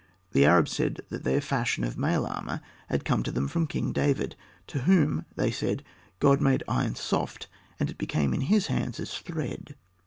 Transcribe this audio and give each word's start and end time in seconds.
The 0.31 0.45
Arabs 0.47 0.71
said 0.71 1.01
that 1.09 1.23
their 1.23 1.41
fashion 1.41 1.83
of 1.83 1.95
mail 1.95 2.25
armor 2.25 2.61
had 2.89 3.05
come 3.05 3.21
to 3.21 3.31
them 3.31 3.47
from 3.47 3.67
King 3.67 3.91
David, 3.91 4.35
"to 4.65 4.79
whom," 4.79 5.25
they 5.35 5.51
said, 5.51 5.83
"God 6.19 6.41
made 6.41 6.63
iron 6.67 6.95
soft, 6.95 7.47
and 7.79 7.87
it 7.87 7.99
became 7.99 8.33
in 8.33 8.41
his 8.41 8.65
hands 8.65 8.99
as 8.99 9.13
thread." 9.13 9.75